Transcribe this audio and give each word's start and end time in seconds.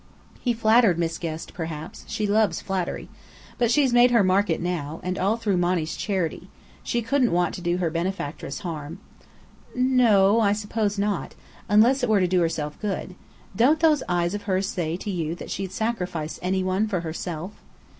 "He 0.39 0.51
flattered 0.53 0.97
Miss 0.97 1.19
Guest, 1.19 1.53
perhaps. 1.53 2.05
She 2.07 2.25
loves 2.25 2.59
flattery. 2.59 3.07
But 3.59 3.69
she's 3.69 3.93
made 3.93 4.09
her 4.09 4.23
market 4.23 4.59
now, 4.59 4.99
and 5.03 5.15
all 5.19 5.37
through 5.37 5.57
Monny's 5.57 5.95
charity. 5.95 6.49
She 6.81 7.03
couldn't 7.03 7.31
want 7.31 7.53
to 7.53 7.61
do 7.61 7.77
her 7.77 7.91
benefactress 7.91 8.61
harm." 8.61 8.97
"No 9.75 10.37
o, 10.37 10.39
I 10.39 10.53
suppose 10.53 10.97
not. 10.97 11.35
Unless 11.69 12.01
it 12.01 12.09
were 12.09 12.19
to 12.19 12.25
do 12.27 12.41
herself 12.41 12.81
good. 12.81 13.13
Don't 13.55 13.79
those 13.79 14.01
eyes 14.09 14.33
of 14.33 14.41
hers 14.49 14.67
say 14.67 14.97
to 14.97 15.11
you 15.11 15.35
that 15.35 15.51
she'd 15.51 15.71
sacrifice 15.71 16.39
any 16.41 16.63
one 16.63 16.87
for 16.87 17.01
herself?" 17.01 17.51